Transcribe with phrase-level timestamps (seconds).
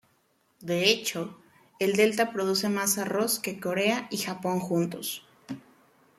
[0.61, 1.37] De hecho,
[1.77, 5.27] el delta produce más arroz que Corea y Japón juntos.